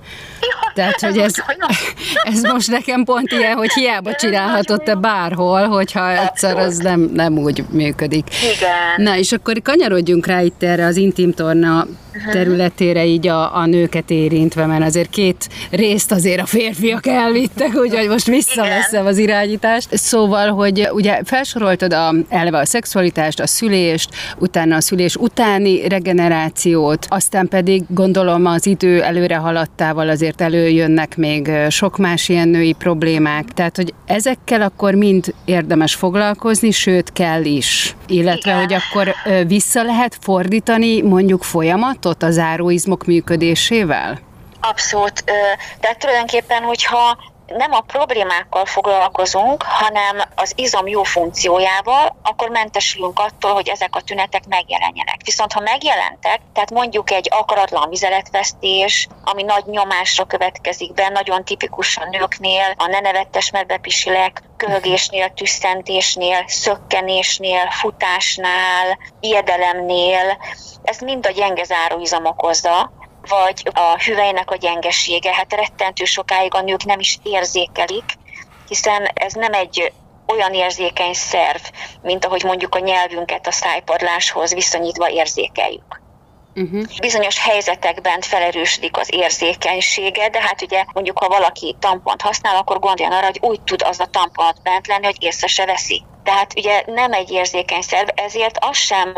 [0.73, 1.33] Tehát, hogy ez,
[2.33, 7.37] ez most nekem pont ilyen, hogy hiába csinálhatott te bárhol, hogyha egyszer az nem, nem
[7.37, 8.27] úgy működik.
[8.55, 9.05] Igen.
[9.05, 11.87] Na, és akkor kanyarodjunk rá itt erre az intim torna
[12.31, 18.07] területére így a, a nőket érintve, mert azért két részt azért a férfiak elvittek, úgyhogy
[18.07, 19.97] most visszaveszem az irányítást.
[19.97, 27.05] Szóval, hogy ugye felsoroltad a, eleve a szexualitást, a szülést, utána a szülés utáni regenerációt,
[27.09, 33.45] aztán pedig gondolom az idő előre haladtával azért előjönnek még sok más ilyen női problémák,
[33.45, 37.95] tehát hogy ezekkel akkor mind érdemes foglalkozni, sőt kell is.
[38.07, 38.57] Illetve, Igen.
[38.57, 39.13] hogy akkor
[39.47, 44.19] vissza lehet fordítani mondjuk folyamat, folyamatot az záróizmok működésével?
[44.61, 45.23] Abszolút.
[45.79, 53.53] Tehát tulajdonképpen, hogyha nem a problémákkal foglalkozunk, hanem az izom jó funkciójával, akkor mentesülünk attól,
[53.53, 55.17] hogy ezek a tünetek megjelenjenek.
[55.23, 62.07] Viszont ha megjelentek, tehát mondjuk egy akaratlan vizeletvesztés, ami nagy nyomásra következik be, nagyon tipikusan
[62.09, 70.37] nőknél, a nenevettes medvepisilek, köhögésnél, tüsszentésnél, szökkenésnél, futásnál, ijedelemnél,
[70.83, 72.91] ezt mind a gyenge záróizom okozza,
[73.27, 75.33] vagy a hüvelynek a gyengesége.
[75.33, 78.13] Hát rettentő sokáig a nők nem is érzékelik,
[78.67, 79.93] hiszen ez nem egy
[80.27, 81.61] olyan érzékeny szerv,
[82.01, 86.02] mint ahogy mondjuk a nyelvünket a szájpadláshoz viszonyítva érzékeljük.
[86.55, 86.83] Uh-huh.
[86.99, 93.11] Bizonyos helyzetekben felerősödik az érzékenysége, de hát ugye mondjuk, ha valaki tampont használ, akkor gondoljon
[93.11, 96.03] arra, hogy úgy tud az a tampont bent lenni, hogy észre se veszi.
[96.23, 99.13] Tehát ugye nem egy érzékeny szerv, ezért azt sem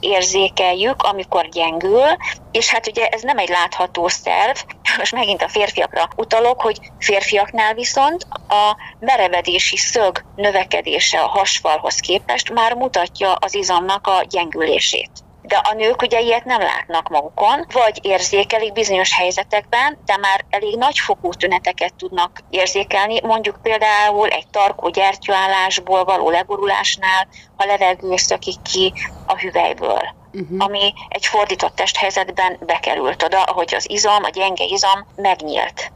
[0.00, 2.06] érzékeljük, amikor gyengül,
[2.52, 4.56] és hát ugye ez nem egy látható szerv.
[4.98, 12.52] Most megint a férfiakra utalok, hogy férfiaknál viszont a merevedési szög növekedése a hasfalhoz képest
[12.52, 15.10] már mutatja az izomnak a gyengülését
[15.50, 20.76] de a nők ugye ilyet nem látnak magukon, vagy érzékelik bizonyos helyzetekben, de már elég
[20.76, 28.92] nagyfokú tüneteket tudnak érzékelni, mondjuk például egy tarkó gyertyállásból való legurulásnál, ha levegő szökik ki
[29.26, 30.18] a hüvelyből.
[30.32, 30.64] Uh-huh.
[30.64, 35.92] ami egy fordított testhelyzetben bekerült oda, ahogy az izom, a gyenge izom megnyílt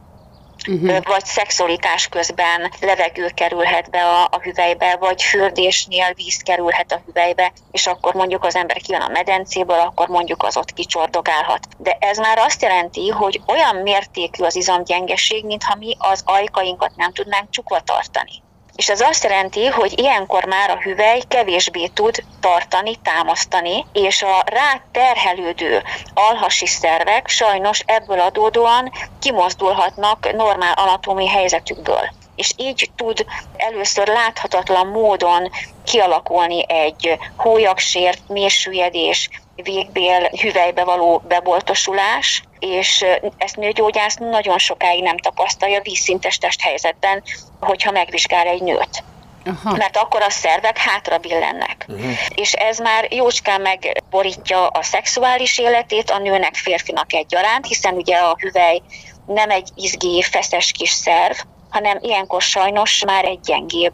[0.67, 1.03] uh-huh.
[1.03, 7.51] vagy szexualitás közben levegő kerülhet be a, a hüvelybe, vagy fürdésnél víz kerülhet a hüvelybe,
[7.71, 11.67] és akkor mondjuk az ember kijön a medencéből, akkor mondjuk az ott kicsordogálhat.
[11.77, 17.11] De ez már azt jelenti, hogy olyan mértékű az izomgyengeség, mintha mi az ajkainkat nem
[17.11, 18.43] tudnánk csukva tartani.
[18.75, 24.43] És ez azt jelenti, hogy ilyenkor már a hüvely kevésbé tud tartani, támasztani, és a
[24.45, 25.83] rá terhelődő
[26.13, 32.09] alhasi szervek sajnos ebből adódóan kimozdulhatnak normál anatómiai helyzetükből.
[32.35, 35.49] És így tud először láthatatlan módon
[35.83, 43.05] kialakulni egy hólyagsért, mélysüllyedés, végbél hüvelybe való beboltosulás, és
[43.37, 47.23] ezt nőgyógyász nagyon sokáig nem tapasztalja vízszintes testhelyzetben,
[47.59, 49.03] hogyha megvizsgál egy nőt.
[49.47, 49.75] Aha.
[49.75, 51.85] mert akkor a szervek hátra billennek.
[51.87, 52.11] Uh-huh.
[52.35, 58.35] És ez már jócskán megborítja a szexuális életét a nőnek, férfinak egyaránt, hiszen ugye a
[58.39, 58.81] hüvely
[59.25, 61.35] nem egy izgi, feszes kis szerv,
[61.69, 63.93] hanem ilyenkor sajnos már egy gyengébb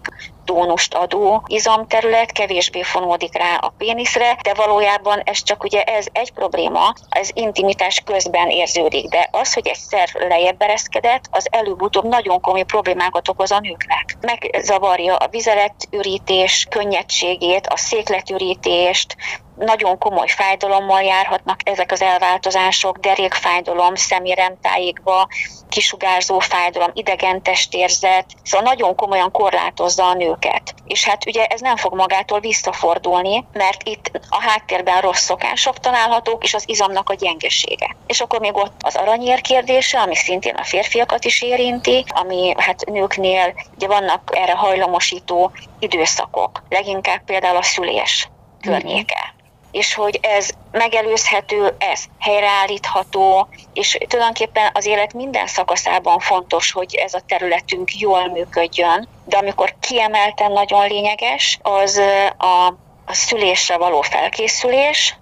[0.52, 6.32] tónust adó izomterület kevésbé fonódik rá a péniszre, de valójában ez csak ugye ez egy
[6.32, 12.42] probléma, ez intimitás közben érződik, de az, hogy egy szerv lejjebb ereszkedett, az előbb-utóbb nagyon
[12.42, 14.18] komoly problémákat okoz a nőknek.
[14.22, 19.16] Megzavarja a vizeletürítés könnyedségét, a székletürítést,
[19.66, 25.28] nagyon komoly fájdalommal járhatnak ezek az elváltozások, derékfájdalom, szeméremtájékba,
[25.70, 30.74] kisugárzó fájdalom, idegen testérzet, szóval nagyon komolyan korlátozza a nőket.
[30.86, 36.44] És hát ugye ez nem fog magától visszafordulni, mert itt a háttérben rossz szokások találhatók,
[36.44, 37.96] és az izomnak a gyengesége.
[38.08, 42.86] És akkor még ott az aranyér kérdése, ami szintén a férfiakat is érinti, ami hát
[42.86, 48.30] nőknél ugye vannak erre hajlamosító időszakok, leginkább például a szülés
[48.62, 49.34] környéke
[49.72, 57.14] és hogy ez megelőzhető, ez helyreállítható, és tulajdonképpen az élet minden szakaszában fontos, hogy ez
[57.14, 62.02] a területünk jól működjön, de amikor kiemelten nagyon lényeges, az
[62.38, 62.68] a,
[63.06, 65.16] a szülésre való felkészülés,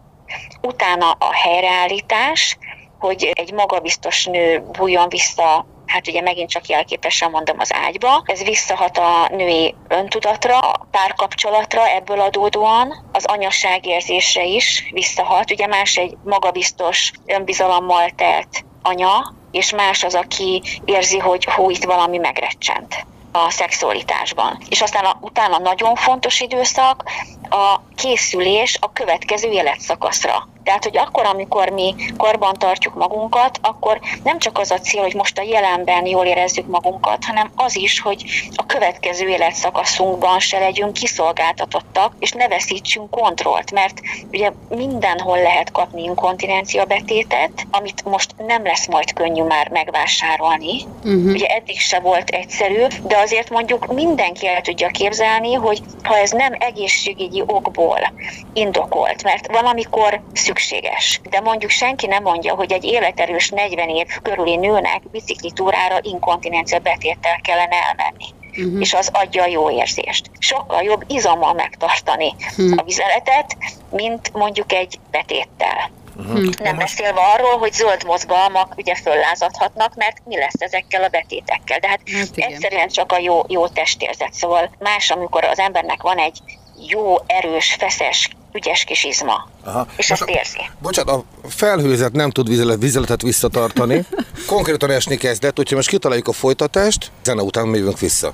[0.61, 2.57] utána a helyreállítás,
[2.99, 8.23] hogy egy magabiztos nő bújjon vissza hát ugye megint csak jelképesen mondom az ágyba.
[8.25, 15.51] Ez visszahat a női öntudatra, a párkapcsolatra ebből adódóan, az anyasságérzésre is visszahat.
[15.51, 21.83] Ugye más egy magabiztos, önbizalommal telt anya, és más az, aki érzi, hogy hú, itt
[21.83, 24.61] valami megrecsent a szexualitásban.
[24.69, 27.03] És aztán a, utána nagyon fontos időszak
[27.49, 30.47] a készülés a következő életszakaszra.
[30.63, 35.13] Tehát, hogy akkor, amikor mi korban tartjuk magunkat, akkor nem csak az a cél, hogy
[35.15, 38.23] most a jelenben jól érezzük magunkat, hanem az is, hogy
[38.55, 46.03] a következő életszakaszunkban se legyünk kiszolgáltatottak, és ne veszítsünk kontrollt, mert ugye mindenhol lehet kapni
[46.03, 50.85] inkontinencia betétet, amit most nem lesz majd könnyű már megvásárolni.
[51.03, 51.31] Uh-huh.
[51.31, 56.31] Ugye eddig se volt egyszerű, de azért mondjuk mindenki el tudja képzelni, hogy ha ez
[56.31, 58.13] nem egészségügyi okból
[58.53, 60.21] indokolt, mert valamikor
[60.59, 61.21] szükséges.
[61.29, 67.39] De mondjuk senki nem mondja, hogy egy életerős 40 év körüli nőnek biciklitúrára inkontinencia betéttel
[67.41, 68.37] kellene elmenni.
[68.49, 68.81] Uh-huh.
[68.81, 70.31] és az adja a jó érzést.
[70.39, 72.73] Sokkal jobb izommal megtartani uh-huh.
[72.75, 73.57] a vizeletet,
[73.91, 75.91] mint mondjuk egy betéttel.
[76.17, 76.49] Uh-huh.
[76.63, 81.79] Nem beszélve arról, hogy zöld mozgalmak ugye föllázadhatnak, mert mi lesz ezekkel a betétekkel.
[81.79, 84.33] De hát, hát egyszerűen csak a jó, jó testérzet.
[84.33, 86.39] Szóval más, amikor az embernek van egy
[86.87, 89.47] jó, erős, feszes, ügyes kis izma.
[89.63, 89.87] Aha.
[89.97, 90.69] És Most ezt érzi.
[90.81, 94.05] Bocsánat, a felhőzet nem tud vizelet, vizeletet visszatartani.
[94.47, 98.33] Konkrétan esni kezdett, úgyhogy most kitaláljuk a folytatást, zene után megyünk vissza.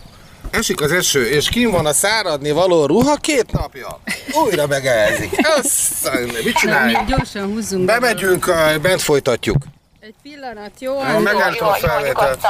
[0.51, 3.99] Esik az eső, és kim van a száradni való ruha két napja.
[4.45, 5.32] Újra megelzik.
[6.43, 7.08] mit csináljunk?
[7.08, 7.86] Gyorsan húzzunk.
[7.86, 8.45] Bemegyünk,
[8.82, 9.58] bent folytatjuk.
[9.99, 10.93] Egy pillanat, jó?
[10.93, 12.47] Jó, megálltam a felvételt.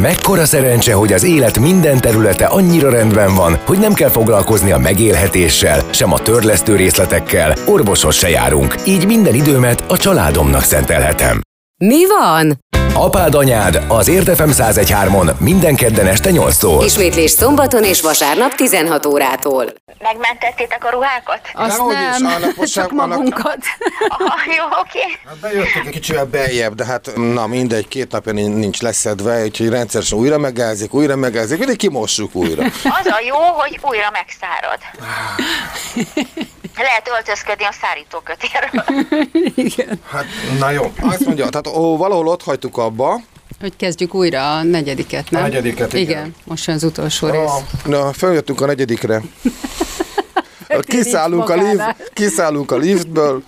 [0.00, 4.78] Mekkora szerencse, hogy az élet minden területe annyira rendben van, hogy nem kell foglalkozni a
[4.78, 11.40] megélhetéssel, sem a törlesztő részletekkel, orvoshoz se járunk, így minden időmet a családomnak szentelhetem.
[11.84, 12.58] Mi van?
[12.98, 16.82] Apád anyád az Érdefem 1013-on minden kedden este 8-tól.
[16.84, 19.66] Ismétlés szombaton és vasárnap 16 órától.
[19.98, 21.40] Megmentettétek a ruhákat?
[21.52, 22.48] Azt nem, nem.
[22.48, 23.58] Is, most csak magunkat.
[24.18, 24.98] Aha, jó, oké.
[24.98, 25.18] Okay.
[25.26, 30.18] Hát bejöttünk egy kicsivel beljebb, de hát na mindegy, két napja nincs leszedve, úgyhogy rendszeresen
[30.18, 32.64] újra megázik, újra megázik, mindig kimossuk újra.
[32.64, 34.78] Az a jó, hogy újra megszárad.
[36.76, 38.84] Lehet öltözködni a szárítókötérről.
[39.66, 40.00] Igen.
[40.10, 40.24] Hát,
[40.58, 40.92] na jó.
[41.00, 43.20] Azt mondja, tehát ó, valahol ott hagytuk abba,
[43.60, 45.42] hogy kezdjük újra a negyediket, nem?
[45.42, 46.02] A negyediket, igen.
[46.02, 47.50] igen most az utolsó a, rész.
[47.84, 49.22] Na, feljöttünk a negyedikre.
[50.80, 53.42] kiszállunk, a lift, kiszállunk a liftből,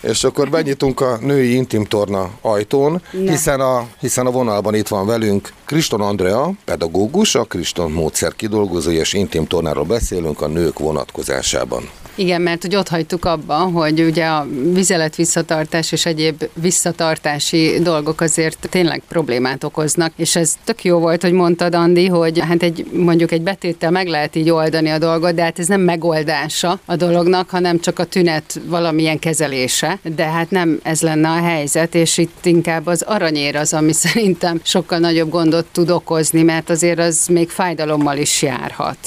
[0.00, 5.06] és akkor benyitunk a női intim torna ajtón, hiszen a, hiszen a vonalban itt van
[5.06, 11.90] velünk Kriston Andrea, pedagógus, a Kriston módszer kidolgozója és intim tornáról beszélünk a nők vonatkozásában.
[12.18, 18.20] Igen, mert hogy ott hagytuk abban, hogy ugye a vizelet visszatartás és egyéb visszatartási dolgok
[18.20, 22.86] azért tényleg problémát okoznak, és ez tök jó volt, hogy mondtad, Andi, hogy hát egy,
[22.92, 26.96] mondjuk egy betéttel meg lehet így oldani a dolgot, de hát ez nem megoldása a
[26.96, 32.18] dolognak, hanem csak a tünet valamilyen kezelése, de hát nem ez lenne a helyzet, és
[32.18, 37.26] itt inkább az aranyér az, ami szerintem sokkal nagyobb gondot tud okozni, mert azért az
[37.26, 38.98] még fájdalommal is járhat.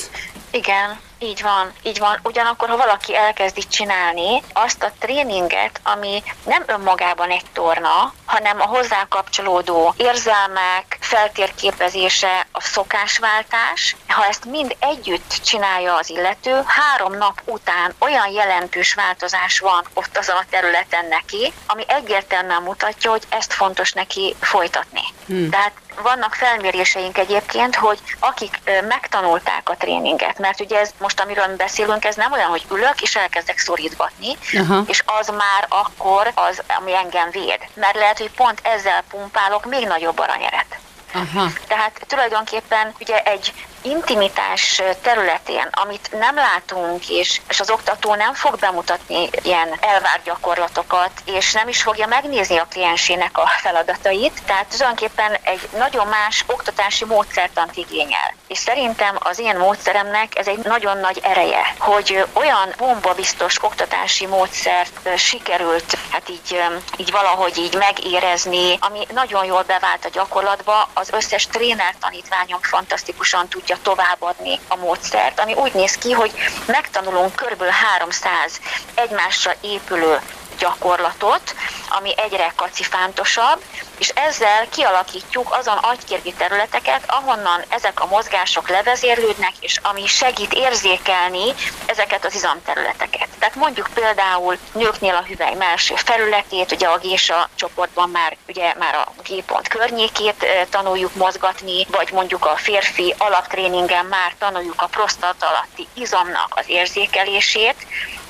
[0.51, 2.19] Igen, Így van, így van.
[2.23, 8.65] Ugyanakkor, ha valaki elkezdi csinálni azt a tréninget, ami nem önmagában egy torna, hanem a
[8.65, 17.41] hozzá kapcsolódó érzelmek, feltérképezése, a szokásváltás, ha ezt mind együtt csinálja az illető, három nap
[17.45, 23.53] után olyan jelentős változás van ott azon a területen neki, ami egyértelműen mutatja, hogy ezt
[23.53, 25.03] fontos neki folytatni.
[25.25, 25.49] Hmm.
[25.49, 32.05] Tehát vannak felméréseink egyébként, hogy akik megtanulták a tréninget, mert ugye ez most, amiről beszélünk,
[32.05, 34.85] ez nem olyan, hogy ülök és elkezdek szorítgatni, uh-huh.
[34.87, 37.59] és az már akkor az, ami engem véd.
[37.73, 40.79] Mert lehet, hogy pont ezzel pumpálok még nagyobb aranyeret.
[41.13, 41.47] Aha.
[41.67, 48.59] Tehát tulajdonképpen ugye egy intimitás területén, amit nem látunk, és, és az oktató nem fog
[48.59, 55.37] bemutatni ilyen elvárt gyakorlatokat, és nem is fogja megnézni a kliensének a feladatait, tehát tulajdonképpen
[55.43, 58.35] egy nagyon más oktatási módszertant igényel.
[58.47, 65.17] És szerintem az ilyen módszeremnek ez egy nagyon nagy ereje, hogy olyan bombabiztos oktatási módszert
[65.17, 66.63] sikerült hát így,
[66.97, 73.47] így valahogy így megérezni, ami nagyon jól bevált a gyakorlatba, az összes tréner tanítványom fantasztikusan
[73.47, 76.31] tudja továbbadni a módszert, ami úgy néz ki, hogy
[76.65, 77.63] megtanulunk kb.
[77.63, 78.59] 300
[78.95, 80.19] egymásra épülő
[80.61, 81.55] gyakorlatot,
[81.89, 83.61] ami egyre kacifántosabb,
[83.97, 91.53] és ezzel kialakítjuk azon agykérgi területeket, ahonnan ezek a mozgások levezérlődnek, és ami segít érzékelni
[91.85, 93.27] ezeket az izomterületeket.
[93.39, 98.95] Tehát mondjuk például nőknél a hüvely melső felületét, ugye a gésa csoportban már, ugye már
[98.95, 105.87] a G-pont környékét tanuljuk mozgatni, vagy mondjuk a férfi alaptréningen már tanuljuk a prostata alatti
[105.93, 107.75] izomnak az érzékelését,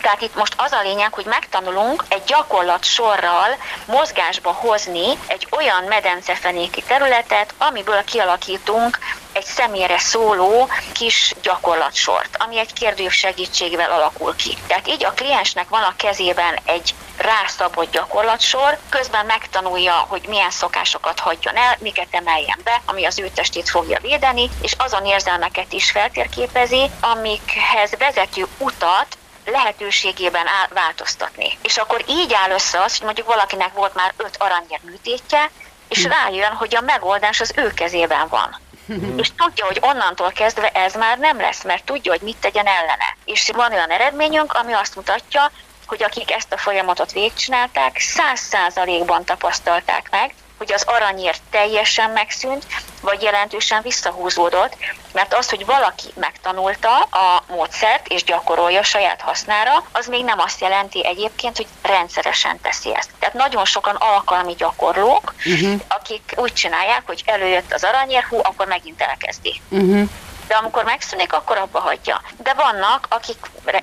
[0.01, 5.83] tehát itt most az a lényeg, hogy megtanulunk egy gyakorlat sorral mozgásba hozni egy olyan
[5.83, 8.99] medencefenéki területet, amiből kialakítunk
[9.31, 14.57] egy személyre szóló kis gyakorlatsort, ami egy kérdőív segítségével alakul ki.
[14.67, 21.19] Tehát így a kliensnek van a kezében egy rászabott gyakorlatsor, közben megtanulja, hogy milyen szokásokat
[21.19, 25.91] hagyjon el, miket emeljen be, ami az ő testét fogja védeni, és azon érzelmeket is
[25.91, 31.57] feltérképezi, amikhez vezető utat lehetőségében áll, változtatni.
[31.61, 35.49] És akkor így áll össze az, hogy mondjuk valakinek volt már öt aranyér műtétje,
[35.87, 36.09] és hm.
[36.09, 38.59] rájön, hogy a megoldás az ő kezében van.
[38.87, 39.17] Hm.
[39.17, 43.17] És tudja, hogy onnantól kezdve ez már nem lesz, mert tudja, hogy mit tegyen ellene.
[43.25, 45.51] És van olyan eredményünk, ami azt mutatja,
[45.87, 52.65] hogy akik ezt a folyamatot végigcsinálták, száz százalékban tapasztalták meg, hogy az aranyér teljesen megszűnt,
[53.01, 54.77] vagy jelentősen visszahúzódott,
[55.13, 60.61] mert az, hogy valaki megtanulta a módszert és gyakorolja saját hasznára, az még nem azt
[60.61, 63.09] jelenti egyébként, hogy rendszeresen teszi ezt.
[63.19, 65.81] Tehát nagyon sokan alkalmi gyakorlók, uh-huh.
[65.87, 69.61] akik úgy csinálják, hogy előjött az aranyér, hú, akkor megint elkezdi.
[69.69, 70.09] Uh-huh
[70.47, 72.21] de amikor megszűnik, akkor abba hagyja.
[72.37, 73.37] De vannak, akik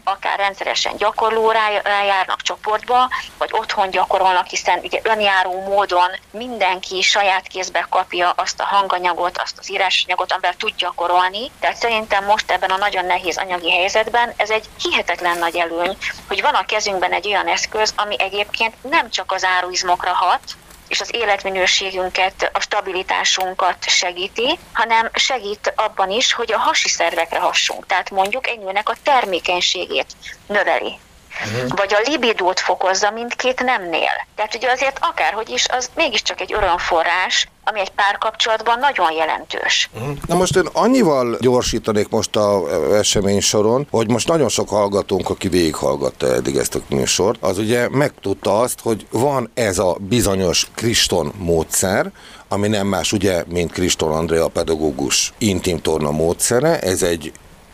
[0.05, 1.59] akár rendszeresen gyakorlóra
[2.07, 8.64] járnak csoportba, vagy otthon gyakorolnak, hiszen ugye önjáró módon mindenki saját kézbe kapja azt a
[8.64, 11.51] hanganyagot, azt az írásanyagot, amivel tud gyakorolni.
[11.61, 15.97] Tehát szerintem most ebben a nagyon nehéz anyagi helyzetben ez egy hihetetlen nagy előny,
[16.29, 20.40] hogy van a kezünkben egy olyan eszköz, ami egyébként nem csak az áruizmokra hat,
[20.88, 27.87] és az életminőségünket, a stabilitásunkat segíti, hanem segít abban is, hogy a hasi szervekre hassunk.
[27.87, 30.07] Tehát mondjuk egy nőnek a termékenységét
[30.46, 30.98] növeli.
[31.44, 31.68] Uh-huh.
[31.68, 34.27] Vagy a libidót fokozza mindkét nemnél.
[34.35, 39.91] Tehát ugye azért akárhogy is, az mégiscsak egy örömforrás, ami egy párkapcsolatban nagyon jelentős.
[39.95, 40.17] Uh-huh.
[40.27, 42.63] Na most én annyival gyorsítanék most a
[42.95, 47.89] esemény soron, hogy most nagyon sok hallgatónk, aki végighallgatta eddig ezt a műsort, az ugye
[47.89, 52.13] megtudta azt, hogy van ez a bizonyos Kriston módszer,
[52.49, 57.33] ami nem más ugye, mint Kriston Andrea pedagógus intim torna módszere, ez egy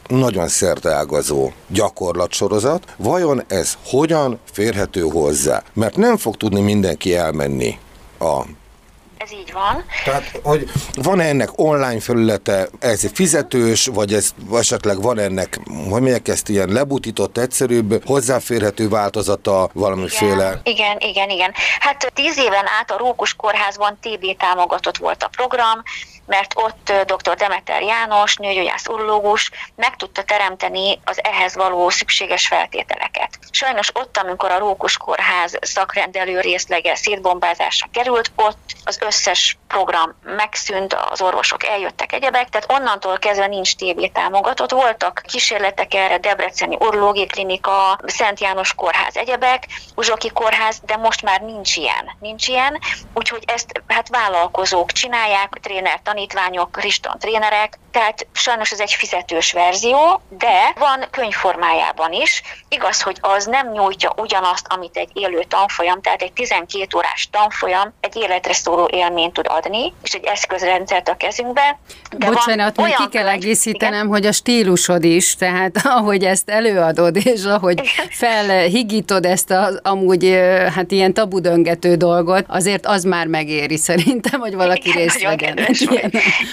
[0.08, 2.84] nagyon szerteágazó gyakorlatsorozat.
[2.96, 5.62] Vajon ez hogyan férhető hozzá?
[5.72, 7.78] Mert nem fog tudni mindenki elmenni
[8.18, 8.42] a
[9.24, 9.84] ez így van.
[10.04, 15.58] Tehát, hogy van -e ennek online felülete, ez fizetős, vagy ez esetleg van ennek,
[15.90, 20.60] hogy mondják ezt, ilyen lebutított, egyszerűbb, hozzáférhető változata valamiféle?
[20.62, 21.52] Igen, igen, igen, igen.
[21.78, 25.82] Hát tíz éven át a Rókus Kórházban TB támogatott volt a program,
[26.26, 27.34] mert ott dr.
[27.34, 33.38] Demeter János, nőgyógyász urológus meg tudta teremteni az ehhez való szükséges feltételeket.
[33.50, 40.96] Sajnos ott, amikor a Rókus Kórház szakrendelő részlege szétbombázásra került, ott az összes program megszűnt,
[41.10, 44.70] az orvosok eljöttek egyebek, tehát onnantól kezdve nincs TB támogatott.
[44.70, 51.40] Voltak kísérletek erre, Debreceni Urológiai Klinika, Szent János Kórház egyebek, Uzsoki Kórház, de most már
[51.40, 52.10] nincs ilyen.
[52.20, 52.78] Nincs ilyen,
[53.14, 60.20] úgyhogy ezt hát vállalkozók csinálják, tréner tanítványok, Kriston trénerek, tehát sajnos ez egy fizetős verzió,
[60.38, 62.42] de van könyvformájában is.
[62.68, 67.92] Igaz, hogy az nem nyújtja ugyanazt, amit egy élő tanfolyam, tehát egy 12 órás tanfolyam
[68.00, 71.78] egy életre szóló élményt tud adni, és egy eszközrendszert a kezünkbe.
[72.16, 74.08] De Bocsánat, még ki kell egészítenem, igen?
[74.08, 77.80] hogy a stílusod is, tehát ahogy ezt előadod, és ahogy
[78.10, 80.38] felhigítod ezt az amúgy
[80.74, 85.58] hát ilyen tabudöngető dolgot, azért az már megéri szerintem, hogy valaki igen, részt vegyen.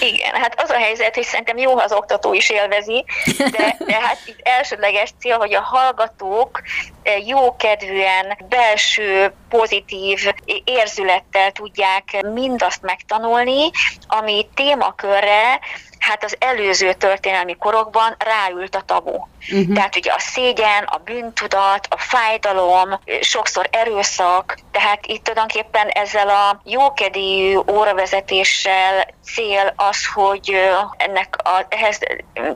[0.00, 3.04] Igen, hát az a helyzet, hogy szerintem jó, ha az oktató is élvezi,
[3.38, 6.62] de, de hát itt elsődleges cél, hogy a hallgatók
[7.02, 10.20] eh, jókedvűen, belső, pozitív
[10.64, 13.70] érzülettel tudják mindazt megtanulni,
[14.06, 15.60] ami témakörre
[16.12, 19.16] hát az előző történelmi korokban ráült a tabu.
[19.50, 19.74] Uh-huh.
[19.74, 26.60] Tehát ugye a szégyen, a bűntudat, a fájdalom, sokszor erőszak, tehát itt tulajdonképpen ezzel a
[26.64, 30.52] jókedélyű óravezetéssel cél az, hogy
[30.96, 31.98] ennek a ehhez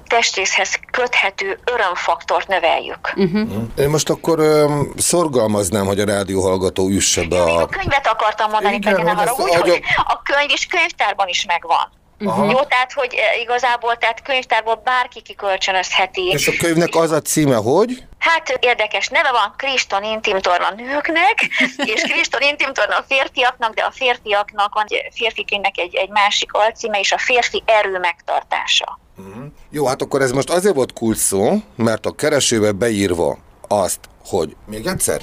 [0.07, 3.13] testrészhez köthető örömfaktort növeljük.
[3.17, 3.49] Uh-huh.
[3.79, 7.61] Én most akkor um, szorgalmaznám, hogy a rádióhallgató üsse be a...
[7.61, 12.05] a könyvet akartam mondani, Igen, pedig ne haragudj, hogy a könyv is könyvtárban is megvan.
[12.19, 12.51] Uh-huh.
[12.51, 16.27] Jó, tehát, hogy eh, igazából, tehát könyvtárból bárki kikölcsönözheti.
[16.27, 18.05] És a könyvnek az a címe, hogy?
[18.19, 21.49] Hát érdekes neve van, Kriston Intim Torna nőknek,
[21.95, 26.99] és Kriston Intim Torna a férfiaknak, de a férfiaknak van férfikének egy, egy másik alcíme,
[26.99, 28.99] és a férfi erő megtartása.
[29.17, 29.45] Uh-huh.
[29.71, 33.39] Jó, hát akkor ez most azért volt kulcs szó, mert a keresőbe beírva
[33.69, 35.21] azt, hogy még egyszer?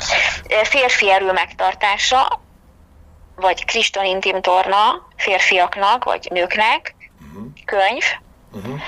[0.62, 2.40] Férfi erő megtartása,
[3.40, 7.46] vagy Kriston intim torna férfiaknak, vagy nőknek, uh-huh.
[7.64, 8.04] könyv,
[8.52, 8.80] uh-huh.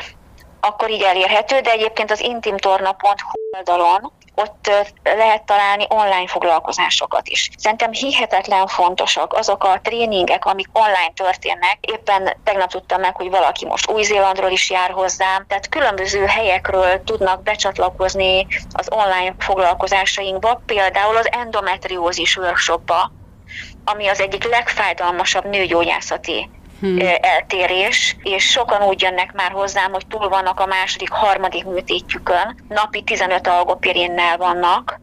[0.60, 4.70] akkor így elérhető, de egyébként az intimtorna.hu oldalon ott
[5.02, 7.50] lehet találni online foglalkozásokat is.
[7.56, 11.78] Szerintem hihetetlen fontosak azok a tréningek, amik online történnek.
[11.80, 17.42] Éppen tegnap tudtam meg, hogy valaki most Új-Zélandról is jár hozzám, tehát különböző helyekről tudnak
[17.42, 23.12] becsatlakozni az online foglalkozásainkba, például az endometriózis workshopba,
[23.84, 26.98] ami az egyik legfájdalmasabb nőgyógyászati hmm.
[27.20, 33.02] eltérés, és sokan úgy jönnek már hozzám, hogy túl vannak a második, harmadik műtétjükön, napi
[33.02, 35.00] 15 algopirinnel vannak,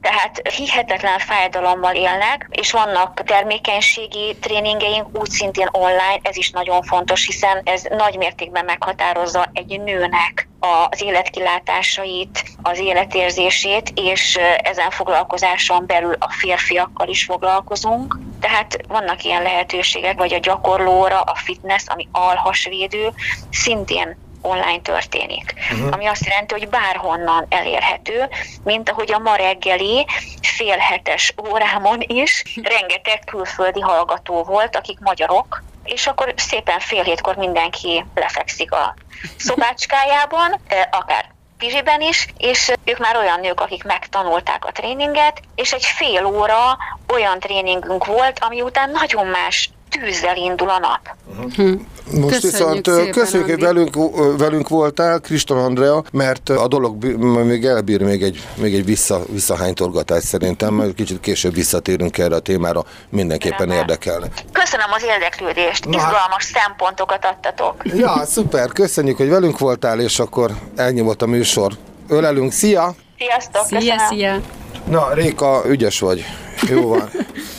[0.00, 7.26] tehát hihetetlen fájdalommal élnek, és vannak termékenységi tréningeink úgy szintén online, ez is nagyon fontos,
[7.26, 16.16] hiszen ez nagy mértékben meghatározza egy nőnek az életkilátásait, az életérzését, és ezen foglalkozáson belül
[16.18, 18.18] a férfiakkal is foglalkozunk.
[18.40, 23.12] Tehát vannak ilyen lehetőségek, vagy a gyakorlóra, a fitness, ami alhasvédő,
[23.50, 25.54] szintén online történik.
[25.72, 25.92] Uh-huh.
[25.92, 28.28] Ami azt jelenti, hogy bárhonnan elérhető,
[28.64, 30.06] mint ahogy a ma reggeli
[30.42, 38.04] félhetes órámon is rengeteg külföldi hallgató volt, akik magyarok, és akkor szépen fél hétkor mindenki
[38.14, 38.94] lefekszik a
[39.36, 45.84] szobácskájában, akár pizsiben is, és ők már olyan nők, akik megtanulták a tréninget, és egy
[45.84, 46.78] fél óra
[47.08, 49.70] olyan tréningünk volt, ami után nagyon más
[50.04, 51.16] tűzzel indul a nap.
[51.46, 51.80] Uh-huh.
[52.10, 53.96] Most köszönjük viszont szépen, köszönjük, hogy velünk,
[54.38, 57.04] velünk voltál, Kriston Andrea, mert a dolog
[57.44, 62.38] még elbír még egy, még egy vissza, visszahánytorgatás szerintem, mert kicsit később visszatérünk erre a
[62.38, 63.78] témára, mindenképpen Rendben.
[63.78, 64.26] érdekelne.
[64.52, 65.96] Köszönöm az érdeklődést, Na.
[65.96, 67.74] izgalmas szempontokat adtatok.
[67.84, 71.72] Ja, szuper, köszönjük, hogy velünk voltál, és akkor ennyi volt a műsor.
[72.08, 72.94] Ölelünk, szia!
[73.18, 74.06] Sziasztok, szia, köszönöm.
[74.08, 74.40] szia!
[74.88, 76.24] Na, Réka, ügyes vagy.
[76.68, 77.10] Jó van.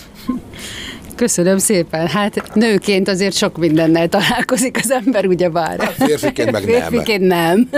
[1.18, 2.08] Köszönöm szépen.
[2.08, 5.80] Hát nőként azért sok mindennel találkozik az ember, ugye bár.
[5.80, 6.82] Hát férfiként meg nem.
[6.82, 7.70] Férfiként nem.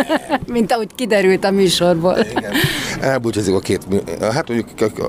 [0.48, 2.18] Mint ahogy kiderült a műsorból.
[2.38, 2.54] Igen.
[3.02, 3.82] Elbúcsúzik a két,
[4.20, 5.02] hát mondjuk a,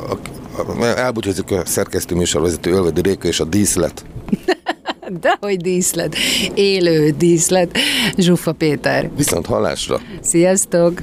[0.57, 4.05] a, a, elbúcsúzik a szerkesztő műsorvezető Ölvedi Réka és a díszlet.
[5.20, 6.16] Dehogy díszlet.
[6.55, 7.78] Élő díszlet.
[8.16, 9.11] Zsuffa Péter.
[9.16, 10.01] Viszont hallásra.
[10.20, 11.03] Sziasztok!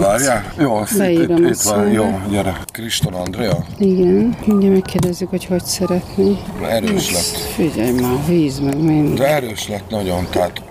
[0.00, 0.52] Várjál?
[0.58, 1.90] Jó, itt, itt, itt van.
[1.92, 2.56] Jó, gyere.
[2.72, 3.56] Kriston Andrea?
[3.78, 6.36] Igen, mindjárt megkérdezzük, hogy hogy szeretné.
[6.68, 7.52] Erős lett.
[7.54, 9.14] Figyelj már, víz meg minden.
[9.14, 10.62] De erős lett nagyon, tehát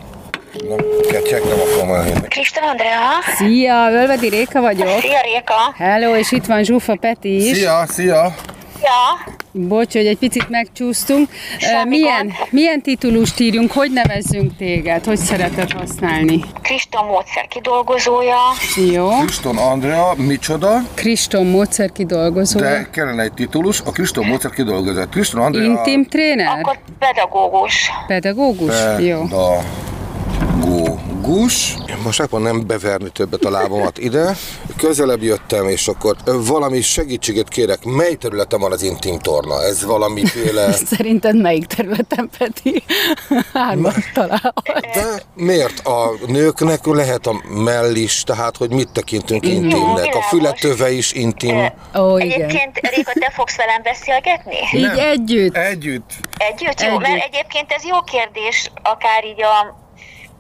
[0.69, 0.77] Nem,
[1.09, 2.27] ketyek nem akarom elhinni.
[2.27, 2.99] Krista Andrea.
[3.37, 4.87] Szia, Völvedi Réka vagyok.
[4.99, 5.73] Szia Réka.
[5.77, 7.57] Hello, és itt van Zsúfa Peti is.
[7.57, 8.35] Szia, szia!
[8.81, 9.33] Ja.
[9.51, 11.29] Bocs, hogy egy picit megcsúsztunk.
[11.59, 12.33] Semmi milyen, gond.
[12.49, 16.39] milyen titulust írjunk, hogy nevezzünk téged, hogy szereted használni?
[16.61, 18.37] Krista módszer kidolgozója.
[18.91, 19.09] Jó.
[19.09, 20.81] Kriston Andrea, micsoda?
[20.93, 22.59] Kriston módszer kidolgozó.
[22.59, 25.09] De kellene egy titulus, a Kriston módszer kidolgozott.
[25.09, 25.63] Kriston Andrea...
[25.63, 26.59] Intim tréner?
[26.59, 27.91] Akkor pedagógus.
[28.07, 28.75] Pedagógus?
[28.99, 29.23] Jó.
[31.87, 34.35] Én most megpróbálom nem beverni többet a lábamat ide.
[34.77, 37.83] Közelebb jöttem, és akkor valami segítséget kérek.
[37.83, 39.63] Mely területen van az intim torna?
[39.63, 40.71] Ez valamiféle...
[40.95, 42.83] Szerinted melyik területen, Peti?
[43.53, 44.63] Hármat találhat.
[44.93, 50.15] De miért a nőknek lehet a mell is, tehát hogy mit tekintünk intimnek?
[50.15, 51.57] A fületöve is intim.
[51.99, 52.31] Ó, igen.
[52.31, 54.55] Egyébként Réka, te fogsz velem beszélgetni?
[54.73, 54.99] Így Nem.
[54.99, 55.55] együtt.
[55.55, 56.11] Együtt.
[56.37, 56.81] Együtt?
[56.81, 57.01] Jó, Együtt.
[57.01, 59.80] mert egyébként ez jó kérdés, akár így a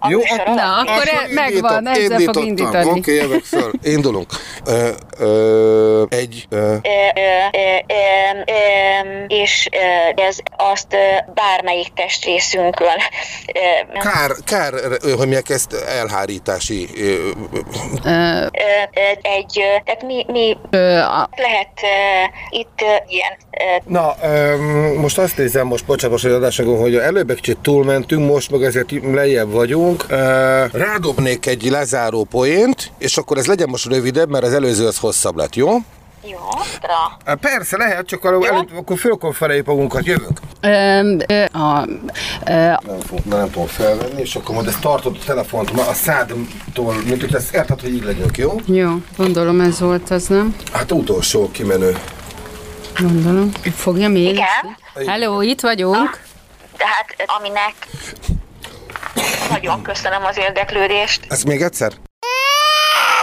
[0.09, 0.55] Jó, akkor-.
[0.55, 2.43] Na, akkor e- megvan, ezzel fog indítottam.
[2.43, 2.89] indítani.
[2.99, 3.71] Oké, jövök föl.
[3.83, 4.29] Indulunk.
[4.65, 4.87] Ö,
[5.19, 6.45] ö, egy...
[6.49, 6.69] Ö, Ö,
[7.15, 10.97] ö, ö, ö, ö, és ö, ez azt ö,
[11.33, 12.87] bármelyik testrészünkön
[13.53, 16.87] ö, kár, kár, hogy mondják ezt elhárítási...
[16.97, 17.59] ö, ö,
[18.03, 23.91] ö, ö, egy, ö, tehát mi, mi Ö, a- lehet ö, itt ö, ilyen ö,
[23.91, 24.15] Na,
[25.01, 28.91] most azt nézem, most bocsánat, az adásokon, hogy előbb egy kicsit túlmentünk, most meg ezért
[29.13, 29.90] lejjebb vagyunk.
[30.07, 34.97] Ö, rádobnék egy lezáró poént, és akkor ez legyen most rövidebb, mert az előző az
[34.97, 35.69] hosszabb lett, jó?
[36.23, 36.37] jó.
[37.25, 40.39] Ö, Persze, lehet, csak akkor, előtt, akkor föl akkor feleljük magunkat, jövünk.
[40.61, 41.87] ö, ö, a,
[42.45, 45.93] ö, Nem, fog, nem tudom felvenni, és akkor majd ezt tartod a telefont ma a
[45.93, 48.55] szádtól, mint hogy ezt érted, hogy így legyünk, jó?
[48.65, 50.55] jó, gondolom ez volt az, nem?
[50.73, 51.97] Hát utolsó kimenő.
[52.99, 53.51] Gondolom.
[53.75, 54.27] Fogja még?
[54.27, 54.77] Igen.
[55.07, 56.19] Hello, itt vagyunk.
[56.77, 57.73] Tehát aminek
[59.49, 61.19] nagyon köszönöm az érdeklődést.
[61.27, 61.91] Ezt még egyszer?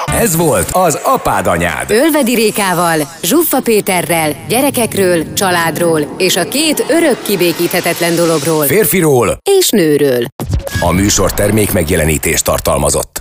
[0.04, 1.90] Ez volt az Apád Anyád.
[1.90, 10.26] Ölvedi Rékával, Zsuffa Péterrel, gyerekekről, családról és a két örök kibékíthetetlen dologról Férfiról és nőről.
[10.80, 13.16] a műsor termék megjelenítést tartalmazott.